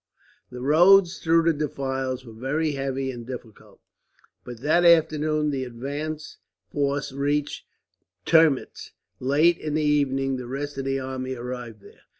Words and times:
The 0.49 0.61
roads 0.61 1.19
through 1.19 1.43
the 1.43 1.53
defiles 1.53 2.25
were 2.25 2.33
very 2.33 2.71
heavy 2.71 3.11
and 3.11 3.23
difficult, 3.23 3.79
but 4.43 4.61
that 4.61 4.83
afternoon 4.83 5.51
the 5.51 5.63
advance 5.63 6.39
force 6.71 7.11
reached 7.13 7.67
Termitz. 8.25 8.93
Late 9.19 9.59
in 9.59 9.75
the 9.75 9.83
evening 9.83 10.37
the 10.37 10.47
rest 10.47 10.79
of 10.79 10.85
the 10.85 10.99
army 10.99 11.35
arrived 11.35 11.81
there. 11.83 12.01